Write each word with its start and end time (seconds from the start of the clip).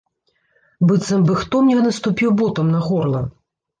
Быццам 0.91 1.27
бы 1.29 1.33
хто 1.41 1.61
мне 1.67 1.77
наступіў 1.89 2.29
ботам 2.41 2.73
на 2.77 2.81
горла. 2.87 3.21